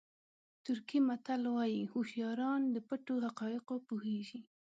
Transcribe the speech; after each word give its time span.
ترکي 0.65 0.99
متل 1.07 1.41
وایي 1.55 1.81
هوښیاران 1.91 2.61
د 2.69 2.77
پټو 2.87 3.15
حقایقو 3.25 3.75
پوهېږي. 3.87 4.39